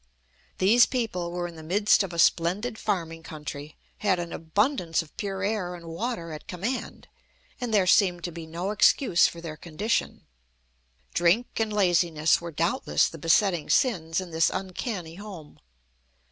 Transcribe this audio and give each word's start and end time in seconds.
These 0.57 0.87
people 0.87 1.29
were 1.29 1.45
in 1.47 1.53
the 1.53 1.61
midst 1.61 2.01
of 2.01 2.11
a 2.11 2.17
splendid 2.17 2.75
farming 2.79 3.21
country, 3.21 3.77
had 3.99 4.17
an 4.17 4.33
abundance 4.33 5.03
of 5.03 5.15
pure 5.15 5.43
air 5.43 5.75
and 5.75 5.85
water 5.85 6.31
at 6.31 6.47
command, 6.47 7.07
and 7.61 7.71
there 7.71 7.85
seemed 7.85 8.23
to 8.23 8.31
be 8.31 8.47
no 8.47 8.71
excuse 8.71 9.27
for 9.27 9.41
their 9.41 9.57
condition. 9.57 10.25
Drink 11.13 11.49
and 11.59 11.71
laziness 11.71 12.41
were 12.41 12.49
doubtless 12.51 13.07
the 13.09 13.19
besetting 13.19 13.69
sins 13.69 14.19
in 14.19 14.31
this 14.31 14.49
uncanny 14.51 15.17
home. 15.17 15.59